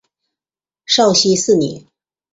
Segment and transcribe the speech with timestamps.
[0.87, 1.85] 绍熙四年。